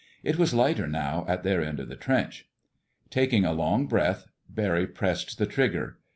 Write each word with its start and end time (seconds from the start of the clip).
It 0.23 0.39
was 0.39 0.51
lighter 0.51 0.87
now 0.87 1.25
in 1.25 1.41
their 1.43 1.61
end 1.63 1.79
of 1.79 1.87
the 1.87 1.95
trench. 1.95 2.47
Taking 3.11 3.45
a 3.45 3.51
long 3.53 3.85
breath, 3.85 4.25
Barry 4.49 4.87
pressed 4.87 5.37
the 5.37 5.45
trigger. 5.45 5.99